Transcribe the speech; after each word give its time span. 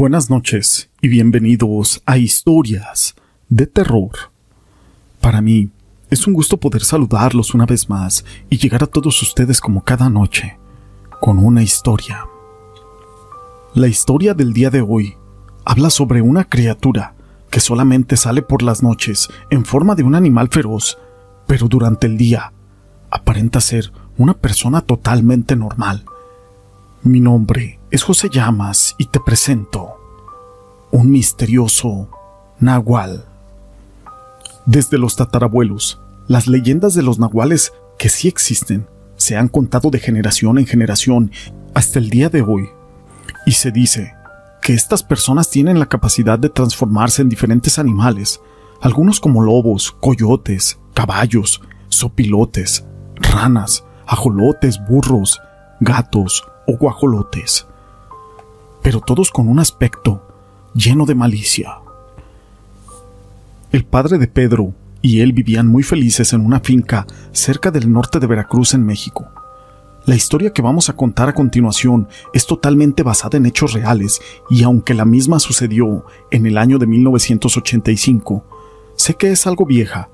Buenas 0.00 0.30
noches 0.30 0.90
y 1.02 1.08
bienvenidos 1.08 2.04
a 2.06 2.18
Historias 2.18 3.16
de 3.48 3.66
Terror. 3.66 4.12
Para 5.20 5.40
mí 5.40 5.70
es 6.08 6.24
un 6.28 6.34
gusto 6.34 6.60
poder 6.60 6.84
saludarlos 6.84 7.52
una 7.52 7.66
vez 7.66 7.90
más 7.90 8.24
y 8.48 8.58
llegar 8.58 8.84
a 8.84 8.86
todos 8.86 9.20
ustedes 9.22 9.60
como 9.60 9.82
cada 9.82 10.08
noche, 10.08 10.56
con 11.20 11.40
una 11.40 11.64
historia. 11.64 12.24
La 13.74 13.88
historia 13.88 14.34
del 14.34 14.52
día 14.52 14.70
de 14.70 14.82
hoy 14.82 15.16
habla 15.64 15.90
sobre 15.90 16.22
una 16.22 16.44
criatura 16.44 17.14
que 17.50 17.58
solamente 17.58 18.16
sale 18.16 18.42
por 18.42 18.62
las 18.62 18.84
noches 18.84 19.28
en 19.50 19.64
forma 19.64 19.96
de 19.96 20.04
un 20.04 20.14
animal 20.14 20.48
feroz, 20.48 20.96
pero 21.48 21.66
durante 21.66 22.06
el 22.06 22.16
día 22.16 22.52
aparenta 23.10 23.60
ser 23.60 23.92
una 24.16 24.34
persona 24.34 24.80
totalmente 24.80 25.56
normal. 25.56 26.04
Mi 27.04 27.20
nombre 27.20 27.78
es 27.92 28.02
José 28.02 28.28
Llamas 28.28 28.96
y 28.98 29.06
te 29.06 29.20
presento 29.20 29.94
un 30.90 31.12
misterioso 31.12 32.08
nahual. 32.58 33.24
Desde 34.66 34.98
los 34.98 35.14
tatarabuelos, 35.14 36.00
las 36.26 36.48
leyendas 36.48 36.94
de 36.94 37.04
los 37.04 37.20
nahuales 37.20 37.72
que 38.00 38.08
sí 38.08 38.26
existen 38.26 38.88
se 39.14 39.36
han 39.36 39.46
contado 39.46 39.90
de 39.90 40.00
generación 40.00 40.58
en 40.58 40.66
generación 40.66 41.30
hasta 41.72 42.00
el 42.00 42.10
día 42.10 42.30
de 42.30 42.42
hoy. 42.42 42.68
Y 43.46 43.52
se 43.52 43.70
dice 43.70 44.12
que 44.60 44.74
estas 44.74 45.04
personas 45.04 45.50
tienen 45.50 45.78
la 45.78 45.86
capacidad 45.86 46.36
de 46.36 46.48
transformarse 46.48 47.22
en 47.22 47.28
diferentes 47.28 47.78
animales, 47.78 48.40
algunos 48.80 49.20
como 49.20 49.40
lobos, 49.40 49.92
coyotes, 50.00 50.80
caballos, 50.94 51.60
sopilotes, 51.90 52.84
ranas, 53.14 53.84
ajolotes, 54.04 54.84
burros, 54.84 55.40
gatos 55.78 56.42
o 56.68 56.76
guajolotes 56.76 57.66
pero 58.88 59.00
todos 59.00 59.30
con 59.30 59.48
un 59.48 59.58
aspecto 59.58 60.22
lleno 60.74 61.04
de 61.04 61.14
malicia. 61.14 61.78
El 63.70 63.84
padre 63.84 64.16
de 64.16 64.28
Pedro 64.28 64.72
y 65.02 65.20
él 65.20 65.34
vivían 65.34 65.66
muy 65.66 65.82
felices 65.82 66.32
en 66.32 66.44
una 66.44 66.60
finca 66.60 67.06
cerca 67.32 67.70
del 67.70 67.92
norte 67.92 68.18
de 68.18 68.26
Veracruz 68.26 68.74
en 68.74 68.84
México. 68.84 69.28
La 70.06 70.14
historia 70.14 70.54
que 70.54 70.62
vamos 70.62 70.88
a 70.88 70.94
contar 70.94 71.28
a 71.28 71.34
continuación 71.34 72.08
es 72.32 72.46
totalmente 72.46 73.02
basada 73.02 73.36
en 73.36 73.44
hechos 73.44 73.74
reales 73.74 74.20
y 74.48 74.62
aunque 74.62 74.94
la 74.94 75.04
misma 75.04 75.38
sucedió 75.38 76.06
en 76.30 76.46
el 76.46 76.56
año 76.56 76.78
de 76.78 76.86
1985, 76.86 78.42
sé 78.96 79.14
que 79.14 79.30
es 79.32 79.46
algo 79.46 79.66
vieja, 79.66 80.08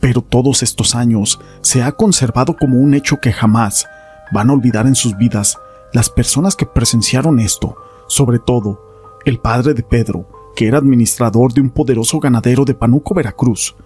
pero 0.00 0.22
todos 0.22 0.62
estos 0.62 0.94
años 0.94 1.38
se 1.60 1.82
ha 1.82 1.92
conservado 1.92 2.56
como 2.56 2.78
un 2.78 2.94
hecho 2.94 3.18
que 3.18 3.30
jamás 3.30 3.86
van 4.32 4.48
a 4.48 4.54
olvidar 4.54 4.86
en 4.86 4.94
sus 4.94 5.18
vidas 5.18 5.58
las 5.92 6.10
personas 6.10 6.56
que 6.56 6.66
presenciaron 6.66 7.40
esto 7.40 7.76
sobre 8.06 8.38
todo 8.38 8.80
el 9.24 9.38
padre 9.38 9.74
de 9.74 9.82
Pedro, 9.82 10.26
que 10.56 10.66
era 10.66 10.78
administrador 10.78 11.52
de 11.52 11.60
un 11.60 11.70
poderoso 11.70 12.18
ganadero 12.18 12.64
de 12.64 12.74
Panuco, 12.74 13.14
Veracruz. 13.14 13.76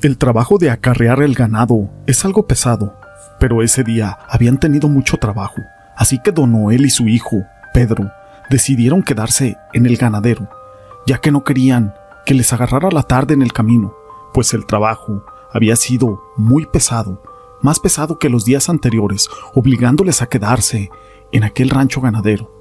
El 0.00 0.16
trabajo 0.16 0.58
de 0.58 0.70
acarrear 0.70 1.22
el 1.22 1.34
ganado 1.34 1.90
es 2.06 2.24
algo 2.24 2.46
pesado, 2.46 2.94
pero 3.38 3.62
ese 3.62 3.82
día 3.82 4.18
habían 4.28 4.58
tenido 4.58 4.88
mucho 4.88 5.16
trabajo, 5.16 5.60
así 5.96 6.20
que 6.22 6.32
don 6.32 6.52
Noel 6.52 6.86
y 6.86 6.90
su 6.90 7.08
hijo, 7.08 7.42
Pedro, 7.74 8.10
decidieron 8.48 9.02
quedarse 9.02 9.56
en 9.72 9.86
el 9.86 9.96
ganadero, 9.96 10.48
ya 11.06 11.18
que 11.18 11.32
no 11.32 11.44
querían 11.44 11.94
que 12.24 12.34
les 12.34 12.52
agarrara 12.52 12.90
la 12.90 13.02
tarde 13.02 13.34
en 13.34 13.42
el 13.42 13.52
camino, 13.52 13.94
pues 14.32 14.54
el 14.54 14.66
trabajo 14.66 15.24
había 15.52 15.76
sido 15.76 16.22
muy 16.36 16.66
pesado, 16.66 17.22
más 17.62 17.80
pesado 17.80 18.18
que 18.18 18.28
los 18.28 18.44
días 18.44 18.68
anteriores, 18.68 19.28
obligándoles 19.54 20.22
a 20.22 20.26
quedarse 20.26 20.90
en 21.32 21.44
aquel 21.44 21.70
rancho 21.70 22.00
ganadero 22.00 22.60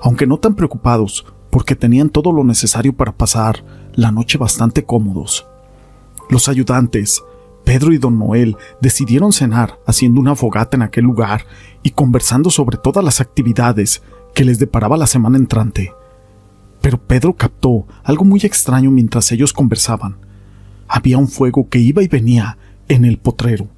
aunque 0.00 0.26
no 0.26 0.38
tan 0.38 0.54
preocupados, 0.54 1.26
porque 1.50 1.74
tenían 1.74 2.10
todo 2.10 2.32
lo 2.32 2.44
necesario 2.44 2.94
para 2.94 3.16
pasar 3.16 3.64
la 3.94 4.12
noche 4.12 4.38
bastante 4.38 4.84
cómodos. 4.84 5.46
Los 6.30 6.48
ayudantes, 6.48 7.22
Pedro 7.64 7.92
y 7.92 7.98
don 7.98 8.18
Noel, 8.18 8.56
decidieron 8.80 9.32
cenar 9.32 9.78
haciendo 9.86 10.20
una 10.20 10.36
fogata 10.36 10.76
en 10.76 10.82
aquel 10.82 11.04
lugar 11.04 11.46
y 11.82 11.90
conversando 11.90 12.50
sobre 12.50 12.76
todas 12.76 13.04
las 13.04 13.20
actividades 13.20 14.02
que 14.34 14.44
les 14.44 14.58
deparaba 14.58 14.96
la 14.96 15.06
semana 15.06 15.38
entrante. 15.38 15.92
Pero 16.80 16.98
Pedro 16.98 17.34
captó 17.34 17.86
algo 18.04 18.24
muy 18.24 18.40
extraño 18.40 18.90
mientras 18.90 19.32
ellos 19.32 19.52
conversaban. 19.52 20.18
Había 20.86 21.18
un 21.18 21.28
fuego 21.28 21.68
que 21.68 21.78
iba 21.78 22.02
y 22.02 22.08
venía 22.08 22.56
en 22.88 23.04
el 23.04 23.18
potrero. 23.18 23.68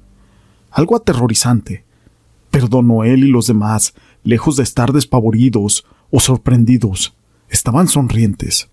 Algo 0.71 0.95
aterrorizante. 0.95 1.83
Pero 2.49 2.67
don 2.67 2.87
Noel 2.87 3.23
y 3.25 3.27
los 3.29 3.47
demás, 3.47 3.93
lejos 4.23 4.55
de 4.55 4.63
estar 4.63 4.91
despavoridos 4.91 5.85
o 6.09 6.19
sorprendidos, 6.19 7.13
estaban 7.49 7.87
sonrientes. 7.87 8.69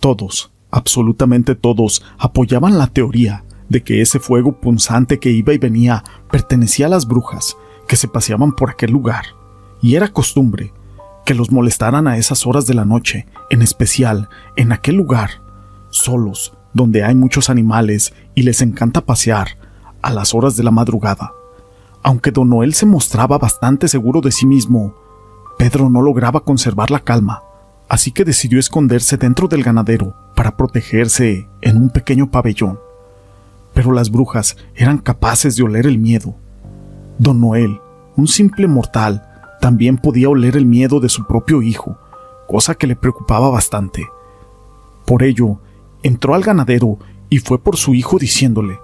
Todos, 0.00 0.50
absolutamente 0.70 1.54
todos, 1.54 2.02
apoyaban 2.18 2.78
la 2.78 2.86
teoría 2.86 3.44
de 3.68 3.82
que 3.82 4.00
ese 4.00 4.18
fuego 4.18 4.60
punzante 4.60 5.18
que 5.18 5.30
iba 5.30 5.52
y 5.52 5.58
venía 5.58 6.04
pertenecía 6.30 6.86
a 6.86 6.90
las 6.90 7.06
brujas 7.06 7.56
que 7.88 7.96
se 7.96 8.08
paseaban 8.08 8.52
por 8.52 8.70
aquel 8.70 8.90
lugar, 8.90 9.24
y 9.82 9.94
era 9.94 10.08
costumbre 10.08 10.72
que 11.24 11.34
los 11.34 11.50
molestaran 11.50 12.06
a 12.06 12.18
esas 12.18 12.46
horas 12.46 12.66
de 12.66 12.74
la 12.74 12.84
noche, 12.84 13.26
en 13.50 13.62
especial 13.62 14.28
en 14.54 14.72
aquel 14.72 14.96
lugar, 14.96 15.42
solos, 15.90 16.54
donde 16.72 17.02
hay 17.02 17.14
muchos 17.14 17.50
animales 17.50 18.12
y 18.34 18.42
les 18.42 18.60
encanta 18.60 19.04
pasear 19.04 19.58
a 20.06 20.12
las 20.12 20.34
horas 20.34 20.56
de 20.56 20.62
la 20.62 20.70
madrugada. 20.70 21.32
Aunque 22.04 22.30
don 22.30 22.48
Noel 22.48 22.74
se 22.74 22.86
mostraba 22.86 23.38
bastante 23.38 23.88
seguro 23.88 24.20
de 24.20 24.30
sí 24.30 24.46
mismo, 24.46 24.94
Pedro 25.58 25.90
no 25.90 26.00
lograba 26.00 26.44
conservar 26.44 26.92
la 26.92 27.00
calma, 27.00 27.42
así 27.88 28.12
que 28.12 28.24
decidió 28.24 28.60
esconderse 28.60 29.16
dentro 29.16 29.48
del 29.48 29.64
ganadero 29.64 30.14
para 30.36 30.56
protegerse 30.56 31.48
en 31.60 31.76
un 31.76 31.90
pequeño 31.90 32.30
pabellón. 32.30 32.78
Pero 33.74 33.90
las 33.90 34.12
brujas 34.12 34.56
eran 34.76 34.98
capaces 34.98 35.56
de 35.56 35.64
oler 35.64 35.88
el 35.88 35.98
miedo. 35.98 36.36
Don 37.18 37.40
Noel, 37.40 37.80
un 38.16 38.28
simple 38.28 38.68
mortal, 38.68 39.26
también 39.60 39.98
podía 39.98 40.28
oler 40.28 40.56
el 40.56 40.66
miedo 40.66 41.00
de 41.00 41.08
su 41.08 41.26
propio 41.26 41.62
hijo, 41.62 41.98
cosa 42.46 42.76
que 42.76 42.86
le 42.86 42.94
preocupaba 42.94 43.50
bastante. 43.50 44.06
Por 45.04 45.24
ello, 45.24 45.58
entró 46.04 46.36
al 46.36 46.44
ganadero 46.44 46.96
y 47.28 47.38
fue 47.38 47.58
por 47.58 47.76
su 47.76 47.92
hijo 47.92 48.18
diciéndole, 48.18 48.78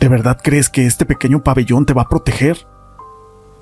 ¿De 0.00 0.08
verdad 0.08 0.38
crees 0.42 0.68
que 0.68 0.86
este 0.86 1.06
pequeño 1.06 1.42
pabellón 1.42 1.86
te 1.86 1.94
va 1.94 2.02
a 2.02 2.08
proteger? 2.08 2.66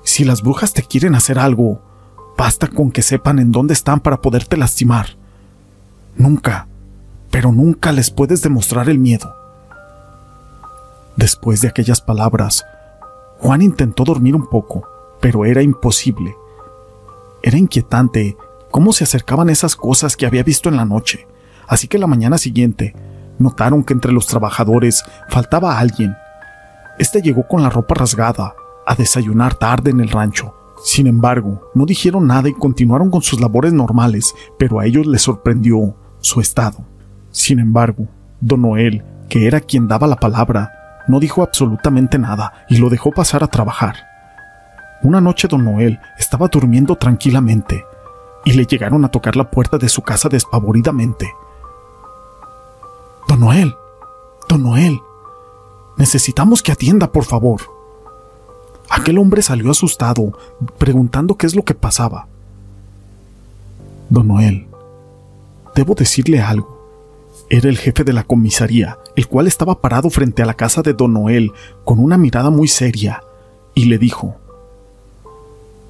Si 0.03 0.23
las 0.23 0.41
brujas 0.41 0.73
te 0.73 0.83
quieren 0.83 1.15
hacer 1.15 1.39
algo, 1.39 1.81
basta 2.37 2.67
con 2.67 2.91
que 2.91 3.01
sepan 3.01 3.39
en 3.39 3.51
dónde 3.51 3.73
están 3.73 3.99
para 3.99 4.21
poderte 4.21 4.57
lastimar. 4.57 5.17
Nunca, 6.15 6.67
pero 7.31 7.51
nunca 7.51 7.91
les 7.91 8.11
puedes 8.11 8.41
demostrar 8.41 8.89
el 8.89 8.99
miedo. 8.99 9.35
Después 11.15 11.61
de 11.61 11.69
aquellas 11.69 12.01
palabras, 12.01 12.65
Juan 13.39 13.61
intentó 13.61 14.03
dormir 14.03 14.35
un 14.35 14.47
poco, 14.47 14.87
pero 15.21 15.45
era 15.45 15.61
imposible. 15.61 16.35
Era 17.41 17.57
inquietante 17.57 18.37
cómo 18.71 18.91
se 18.91 19.05
acercaban 19.05 19.49
esas 19.49 19.75
cosas 19.75 20.17
que 20.17 20.25
había 20.25 20.43
visto 20.43 20.67
en 20.67 20.75
la 20.75 20.85
noche, 20.85 21.27
así 21.67 21.87
que 21.87 21.97
la 21.97 22.07
mañana 22.07 22.37
siguiente 22.37 22.93
notaron 23.39 23.83
que 23.83 23.93
entre 23.93 24.11
los 24.11 24.27
trabajadores 24.27 25.03
faltaba 25.29 25.79
alguien. 25.79 26.15
Este 26.97 27.21
llegó 27.21 27.47
con 27.47 27.61
la 27.61 27.69
ropa 27.69 27.95
rasgada, 27.95 28.55
a 28.85 28.95
desayunar 28.95 29.55
tarde 29.55 29.91
en 29.91 29.99
el 29.99 30.09
rancho. 30.09 30.53
Sin 30.83 31.07
embargo, 31.07 31.71
no 31.73 31.85
dijeron 31.85 32.27
nada 32.27 32.49
y 32.49 32.53
continuaron 32.53 33.09
con 33.09 33.21
sus 33.21 33.41
labores 33.41 33.73
normales, 33.73 34.33
pero 34.57 34.79
a 34.79 34.85
ellos 34.85 35.05
les 35.07 35.21
sorprendió 35.21 35.95
su 36.19 36.39
estado. 36.39 36.85
Sin 37.31 37.59
embargo, 37.59 38.07
don 38.39 38.61
Noel, 38.61 39.03
que 39.29 39.47
era 39.47 39.59
quien 39.59 39.87
daba 39.87 40.07
la 40.07 40.17
palabra, 40.17 40.71
no 41.07 41.19
dijo 41.19 41.43
absolutamente 41.43 42.17
nada 42.17 42.65
y 42.69 42.77
lo 42.77 42.89
dejó 42.89 43.11
pasar 43.11 43.43
a 43.43 43.47
trabajar. 43.47 43.95
Una 45.03 45.21
noche 45.21 45.47
don 45.47 45.63
Noel 45.63 45.99
estaba 46.17 46.47
durmiendo 46.47 46.95
tranquilamente 46.95 47.85
y 48.43 48.53
le 48.53 48.65
llegaron 48.65 49.03
a 49.03 49.09
tocar 49.09 49.35
la 49.35 49.49
puerta 49.51 49.77
de 49.77 49.89
su 49.89 50.01
casa 50.01 50.29
despavoridamente. 50.29 51.31
Don 53.27 53.39
Noel, 53.39 53.75
don 54.47 54.63
Noel, 54.63 54.99
necesitamos 55.97 56.61
que 56.61 56.71
atienda, 56.71 57.11
por 57.11 57.25
favor. 57.25 57.61
Aquel 58.89 59.17
hombre 59.17 59.41
salió 59.41 59.71
asustado, 59.71 60.37
preguntando 60.77 61.35
qué 61.35 61.47
es 61.47 61.55
lo 61.55 61.63
que 61.63 61.73
pasaba. 61.73 62.27
Don 64.09 64.27
Noel, 64.27 64.67
debo 65.75 65.95
decirle 65.95 66.41
algo. 66.41 66.75
Era 67.49 67.69
el 67.69 67.77
jefe 67.77 68.03
de 68.03 68.13
la 68.13 68.23
comisaría, 68.23 68.97
el 69.15 69.27
cual 69.27 69.47
estaba 69.47 69.81
parado 69.81 70.09
frente 70.09 70.41
a 70.41 70.45
la 70.45 70.55
casa 70.55 70.81
de 70.81 70.93
Don 70.93 71.13
Noel 71.13 71.51
con 71.83 71.99
una 71.99 72.17
mirada 72.17 72.49
muy 72.49 72.67
seria, 72.67 73.21
y 73.73 73.85
le 73.85 73.97
dijo, 73.97 74.35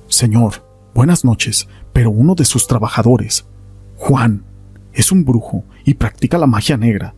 Señor, 0.07 0.63
buenas 0.93 1.23
noches, 1.23 1.67
pero 1.93 2.09
uno 2.11 2.35
de 2.35 2.45
sus 2.45 2.67
trabajadores, 2.67 3.45
Juan, 3.97 4.43
es 4.93 5.11
un 5.11 5.23
brujo 5.23 5.63
y 5.85 5.93
practica 5.93 6.37
la 6.37 6.47
magia 6.47 6.77
negra. 6.77 7.13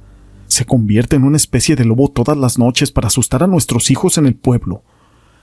Se 0.57 0.65
convierte 0.65 1.15
en 1.15 1.23
una 1.23 1.37
especie 1.37 1.75
de 1.75 1.85
lobo 1.85 2.09
todas 2.09 2.35
las 2.35 2.57
noches 2.57 2.91
para 2.91 3.09
asustar 3.09 3.43
a 3.43 3.47
nuestros 3.47 3.91
hijos 3.91 4.17
en 4.17 4.25
el 4.25 4.33
pueblo. 4.33 4.81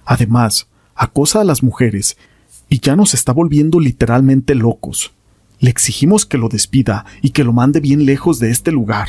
Además, 0.04 0.66
acosa 0.96 1.40
a 1.40 1.44
las 1.44 1.62
mujeres 1.62 2.16
y 2.68 2.80
ya 2.80 2.96
nos 2.96 3.14
está 3.14 3.32
volviendo 3.32 3.78
literalmente 3.78 4.56
locos. 4.56 5.12
le 5.60 5.70
exigimos 5.70 6.26
que 6.26 6.36
lo 6.36 6.48
despida 6.48 7.06
y 7.22 7.30
que 7.30 7.44
lo 7.44 7.52
mande 7.52 7.78
bien 7.78 8.06
lejos 8.06 8.40
de 8.40 8.50
este 8.50 8.72
lugar. 8.72 9.06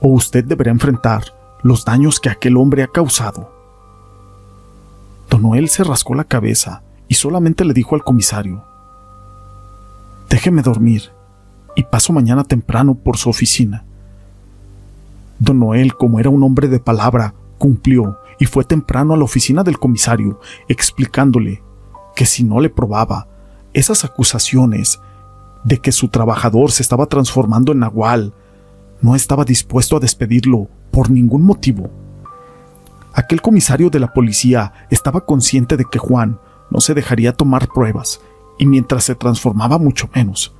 O 0.00 0.08
usted 0.08 0.46
deberá 0.46 0.70
enfrentar 0.70 1.24
los 1.62 1.84
daños 1.84 2.18
que 2.18 2.30
aquel 2.30 2.56
hombre 2.56 2.82
ha 2.82 2.88
causado. 2.88 3.52
Don 5.28 5.42
Noel 5.42 5.68
se 5.68 5.84
rascó 5.84 6.14
la 6.14 6.24
cabeza 6.24 6.82
y 7.06 7.16
solamente 7.16 7.66
le 7.66 7.74
dijo 7.74 7.96
al 7.96 8.02
comisario, 8.02 8.64
Déjeme 10.30 10.62
dormir 10.62 11.10
y 11.76 11.82
paso 11.82 12.14
mañana 12.14 12.44
temprano 12.44 12.94
por 12.94 13.18
su 13.18 13.28
oficina. 13.28 13.84
Don 15.40 15.58
Noel, 15.58 15.94
como 15.96 16.20
era 16.20 16.30
un 16.30 16.42
hombre 16.42 16.68
de 16.68 16.78
palabra, 16.78 17.34
cumplió 17.58 18.18
y 18.38 18.46
fue 18.46 18.64
temprano 18.64 19.14
a 19.14 19.16
la 19.16 19.24
oficina 19.24 19.64
del 19.64 19.78
comisario, 19.78 20.38
explicándole 20.68 21.62
que 22.14 22.26
si 22.26 22.44
no 22.44 22.60
le 22.60 22.70
probaba 22.70 23.26
esas 23.72 24.04
acusaciones 24.04 25.00
de 25.64 25.78
que 25.78 25.92
su 25.92 26.08
trabajador 26.08 26.70
se 26.72 26.82
estaba 26.82 27.06
transformando 27.06 27.72
en 27.72 27.80
nahual, 27.80 28.34
no 29.00 29.14
estaba 29.14 29.44
dispuesto 29.44 29.96
a 29.96 30.00
despedirlo 30.00 30.68
por 30.90 31.10
ningún 31.10 31.42
motivo. 31.42 31.90
Aquel 33.14 33.40
comisario 33.40 33.90
de 33.90 33.98
la 33.98 34.12
policía 34.12 34.72
estaba 34.90 35.24
consciente 35.24 35.76
de 35.76 35.84
que 35.90 35.98
Juan 35.98 36.38
no 36.70 36.80
se 36.80 36.94
dejaría 36.94 37.32
tomar 37.32 37.68
pruebas, 37.68 38.20
y 38.58 38.66
mientras 38.66 39.04
se 39.04 39.14
transformaba 39.14 39.78
mucho 39.78 40.10
menos, 40.14 40.54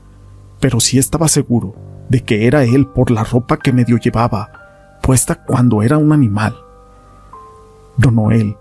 pero 0.58 0.80
sí 0.80 0.98
estaba 0.98 1.28
seguro 1.28 1.74
de 2.08 2.24
que 2.24 2.46
era 2.46 2.64
él 2.64 2.86
por 2.86 3.10
la 3.10 3.24
ropa 3.24 3.58
que 3.58 3.72
medio 3.72 3.98
llevaba, 3.98 4.59
cuando 5.46 5.82
era 5.82 5.98
un 5.98 6.12
animal. 6.12 6.56
Don 7.96 8.14
Noel 8.14 8.56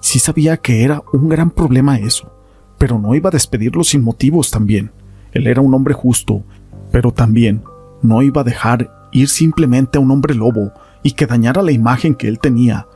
sí 0.00 0.18
sabía 0.18 0.56
que 0.56 0.84
era 0.84 1.02
un 1.12 1.28
gran 1.28 1.50
problema 1.50 1.98
eso, 1.98 2.30
pero 2.78 2.98
no 2.98 3.14
iba 3.14 3.28
a 3.28 3.32
despedirlo 3.32 3.84
sin 3.84 4.02
motivos 4.02 4.50
también. 4.50 4.92
Él 5.32 5.46
era 5.46 5.60
un 5.60 5.74
hombre 5.74 5.94
justo, 5.94 6.42
pero 6.90 7.12
también 7.12 7.62
no 8.02 8.22
iba 8.22 8.42
a 8.42 8.44
dejar 8.44 9.08
ir 9.12 9.28
simplemente 9.28 9.98
a 9.98 10.00
un 10.00 10.10
hombre 10.10 10.34
lobo 10.34 10.72
y 11.02 11.12
que 11.12 11.26
dañara 11.26 11.62
la 11.62 11.72
imagen 11.72 12.14
que 12.14 12.28
él 12.28 12.38
tenía 12.38 12.86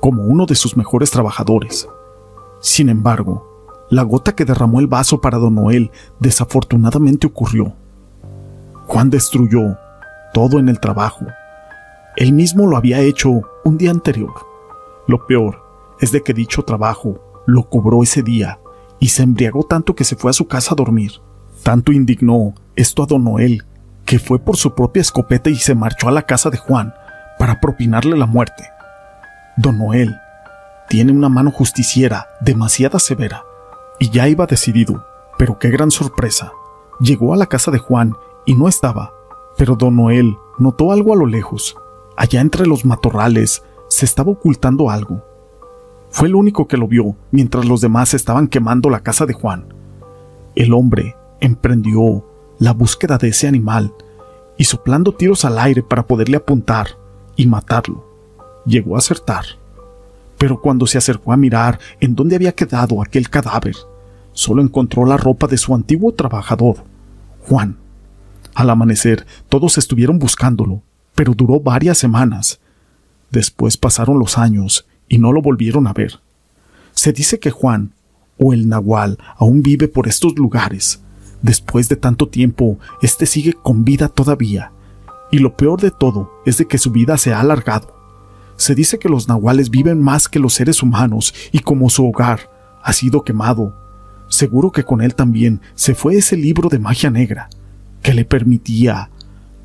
como 0.00 0.24
uno 0.24 0.46
de 0.46 0.54
sus 0.54 0.76
mejores 0.76 1.10
trabajadores. 1.10 1.88
Sin 2.60 2.88
embargo, 2.88 3.86
la 3.90 4.02
gota 4.02 4.34
que 4.34 4.44
derramó 4.44 4.80
el 4.80 4.86
vaso 4.86 5.20
para 5.20 5.38
don 5.38 5.54
Noel 5.54 5.90
desafortunadamente 6.20 7.26
ocurrió. 7.26 7.74
Juan 8.86 9.10
destruyó 9.10 9.78
todo 10.32 10.58
en 10.58 10.68
el 10.68 10.80
trabajo. 10.80 11.26
Él 12.16 12.32
mismo 12.32 12.66
lo 12.66 12.76
había 12.76 13.00
hecho 13.00 13.42
un 13.64 13.78
día 13.78 13.90
anterior. 13.90 14.34
Lo 15.08 15.26
peor 15.26 15.62
es 16.00 16.12
de 16.12 16.22
que 16.22 16.32
dicho 16.32 16.62
trabajo 16.62 17.20
lo 17.46 17.68
cobró 17.68 18.02
ese 18.02 18.22
día 18.22 18.60
y 19.00 19.08
se 19.08 19.22
embriagó 19.22 19.64
tanto 19.64 19.94
que 19.94 20.04
se 20.04 20.16
fue 20.16 20.30
a 20.30 20.34
su 20.34 20.46
casa 20.46 20.72
a 20.72 20.76
dormir. 20.76 21.12
Tanto 21.62 21.92
indignó 21.92 22.54
esto 22.76 23.02
a 23.02 23.06
don 23.06 23.24
Noel 23.24 23.64
que 24.04 24.18
fue 24.18 24.38
por 24.38 24.56
su 24.56 24.74
propia 24.74 25.00
escopeta 25.00 25.50
y 25.50 25.56
se 25.56 25.74
marchó 25.74 26.08
a 26.08 26.12
la 26.12 26.22
casa 26.22 26.50
de 26.50 26.58
Juan 26.58 26.94
para 27.38 27.60
propinarle 27.60 28.16
la 28.16 28.26
muerte. 28.26 28.64
Don 29.56 29.78
Noel 29.78 30.14
tiene 30.88 31.12
una 31.12 31.28
mano 31.28 31.50
justiciera 31.50 32.28
demasiada 32.40 32.98
severa 32.98 33.44
y 33.98 34.10
ya 34.10 34.28
iba 34.28 34.46
decidido, 34.46 35.04
pero 35.38 35.58
qué 35.58 35.70
gran 35.70 35.90
sorpresa. 35.90 36.52
Llegó 37.00 37.34
a 37.34 37.36
la 37.36 37.46
casa 37.46 37.70
de 37.70 37.78
Juan 37.78 38.14
y 38.44 38.54
no 38.54 38.68
estaba, 38.68 39.12
pero 39.56 39.74
don 39.74 39.96
Noel 39.96 40.36
notó 40.58 40.92
algo 40.92 41.12
a 41.12 41.16
lo 41.16 41.26
lejos. 41.26 41.76
Allá 42.16 42.40
entre 42.40 42.66
los 42.66 42.84
matorrales 42.84 43.62
se 43.88 44.04
estaba 44.04 44.32
ocultando 44.32 44.90
algo. 44.90 45.24
Fue 46.10 46.28
el 46.28 46.34
único 46.34 46.68
que 46.68 46.76
lo 46.76 46.86
vio 46.86 47.16
mientras 47.32 47.64
los 47.64 47.80
demás 47.80 48.14
estaban 48.14 48.46
quemando 48.46 48.88
la 48.88 49.00
casa 49.00 49.26
de 49.26 49.32
Juan. 49.32 49.66
El 50.54 50.72
hombre 50.72 51.16
emprendió 51.40 52.24
la 52.58 52.72
búsqueda 52.72 53.18
de 53.18 53.28
ese 53.28 53.48
animal 53.48 53.92
y 54.56 54.64
soplando 54.64 55.12
tiros 55.12 55.44
al 55.44 55.58
aire 55.58 55.82
para 55.82 56.06
poderle 56.06 56.36
apuntar 56.36 56.88
y 57.36 57.46
matarlo. 57.46 58.06
Llegó 58.64 58.94
a 58.94 58.98
acertar. 58.98 59.44
Pero 60.38 60.60
cuando 60.60 60.86
se 60.86 60.98
acercó 60.98 61.32
a 61.32 61.36
mirar 61.36 61.78
en 62.00 62.14
dónde 62.14 62.36
había 62.36 62.52
quedado 62.52 63.02
aquel 63.02 63.28
cadáver, 63.30 63.74
solo 64.32 64.62
encontró 64.62 65.04
la 65.04 65.16
ropa 65.16 65.46
de 65.46 65.58
su 65.58 65.74
antiguo 65.74 66.12
trabajador, 66.12 66.76
Juan. 67.48 67.78
Al 68.54 68.70
amanecer, 68.70 69.26
todos 69.48 69.78
estuvieron 69.78 70.18
buscándolo, 70.18 70.82
pero 71.14 71.34
duró 71.34 71.60
varias 71.60 71.98
semanas. 71.98 72.60
Después 73.30 73.76
pasaron 73.76 74.18
los 74.18 74.38
años 74.38 74.86
y 75.08 75.18
no 75.18 75.32
lo 75.32 75.42
volvieron 75.42 75.86
a 75.86 75.92
ver. 75.92 76.20
Se 76.92 77.12
dice 77.12 77.38
que 77.38 77.50
Juan, 77.50 77.92
o 78.38 78.52
el 78.52 78.68
Nahual, 78.68 79.18
aún 79.36 79.62
vive 79.62 79.88
por 79.88 80.08
estos 80.08 80.36
lugares. 80.36 81.00
Después 81.42 81.88
de 81.88 81.96
tanto 81.96 82.28
tiempo, 82.28 82.78
éste 83.02 83.26
sigue 83.26 83.52
con 83.52 83.84
vida 83.84 84.08
todavía. 84.08 84.72
Y 85.30 85.38
lo 85.38 85.56
peor 85.56 85.80
de 85.80 85.90
todo 85.90 86.30
es 86.46 86.58
de 86.58 86.66
que 86.66 86.78
su 86.78 86.90
vida 86.90 87.18
se 87.18 87.32
ha 87.32 87.40
alargado. 87.40 87.94
Se 88.56 88.74
dice 88.74 88.98
que 88.98 89.08
los 89.08 89.28
nahuales 89.28 89.70
viven 89.70 90.00
más 90.00 90.28
que 90.28 90.38
los 90.38 90.54
seres 90.54 90.82
humanos 90.82 91.34
y 91.50 91.58
como 91.58 91.90
su 91.90 92.06
hogar 92.06 92.50
ha 92.82 92.92
sido 92.92 93.24
quemado, 93.24 93.74
seguro 94.28 94.70
que 94.70 94.84
con 94.84 95.00
él 95.00 95.14
también 95.14 95.60
se 95.74 95.94
fue 95.94 96.16
ese 96.16 96.36
libro 96.36 96.68
de 96.68 96.78
magia 96.78 97.10
negra 97.10 97.48
que 98.02 98.14
le 98.14 98.24
permitía 98.24 99.10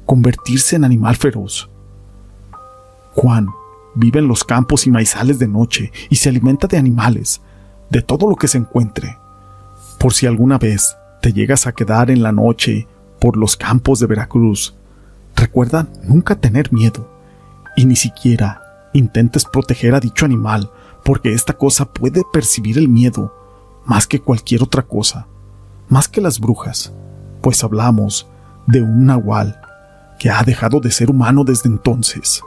convertirse 0.10 0.76
en 0.76 0.86
animal 0.86 1.16
feroz. 1.18 1.70
Juan 3.14 3.46
vive 3.94 4.18
en 4.18 4.28
los 4.28 4.44
campos 4.44 4.88
y 4.88 4.90
maizales 4.90 5.38
de 5.38 5.48
noche 5.48 5.92
y 6.10 6.16
se 6.16 6.30
alimenta 6.30 6.66
de 6.66 6.78
animales, 6.78 7.42
de 7.92 8.02
todo 8.02 8.28
lo 8.28 8.36
que 8.36 8.48
se 8.48 8.58
encuentre. 8.58 9.20
Por 10.00 10.14
si 10.14 10.26
alguna 10.26 10.58
vez 10.58 10.98
te 11.22 11.32
llegas 11.32 11.68
a 11.68 11.74
quedar 11.74 12.10
en 12.10 12.24
la 12.24 12.32
noche 12.32 12.88
por 13.22 13.38
los 13.38 13.56
campos 13.56 14.00
de 14.00 14.08
Veracruz, 14.08 14.74
recuerda 15.36 15.88
nunca 16.02 16.34
tener 16.34 16.74
miedo 16.74 17.08
y 17.76 17.86
ni 17.86 17.96
siquiera 17.96 18.90
intentes 18.94 19.46
proteger 19.46 19.94
a 19.94 20.00
dicho 20.00 20.26
animal 20.26 20.72
porque 21.06 21.34
esta 21.34 21.54
cosa 21.54 21.86
puede 21.86 22.24
percibir 22.34 22.80
el 22.80 22.90
miedo 22.90 23.32
más 23.86 24.08
que 24.08 24.20
cualquier 24.20 24.64
otra 24.64 24.82
cosa, 24.82 25.28
más 25.88 26.08
que 26.08 26.20
las 26.20 26.40
brujas, 26.40 26.94
pues 27.42 27.64
hablamos 27.64 28.28
de 28.66 28.82
un 28.82 29.06
nahual 29.06 29.69
que 30.20 30.30
ha 30.30 30.44
dejado 30.44 30.80
de 30.80 30.92
ser 30.92 31.10
humano 31.10 31.44
desde 31.44 31.70
entonces. 31.70 32.44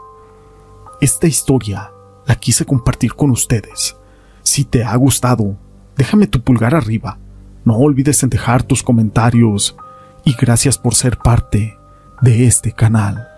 Esta 1.01 1.27
historia 1.27 1.91
la 2.27 2.37
quise 2.37 2.65
compartir 2.65 3.15
con 3.15 3.31
ustedes. 3.31 3.97
Si 4.43 4.65
te 4.65 4.85
ha 4.85 4.95
gustado, 4.97 5.57
déjame 5.97 6.27
tu 6.27 6.43
pulgar 6.43 6.75
arriba. 6.75 7.19
No 7.65 7.77
olvides 7.77 8.23
en 8.23 8.31
dejar 8.31 8.63
tus 8.63 8.83
comentarios 8.83 9.77
y 10.25 10.35
gracias 10.35 10.79
por 10.79 10.95
ser 10.95 11.19
parte 11.19 11.77
de 12.21 12.47
este 12.47 12.73
canal. 12.73 13.32